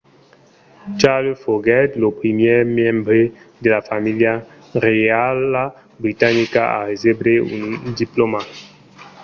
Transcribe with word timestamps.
charles 0.99 1.39
foguèt 1.45 1.89
lo 2.03 2.09
primièr 2.19 2.59
membre 2.79 3.21
de 3.63 3.67
la 3.75 3.81
familha 3.89 4.33
reiala 4.85 5.63
britanica 6.03 6.61
a 6.77 6.79
recebre 6.91 7.33
un 7.55 7.61
diplòma 8.01 8.41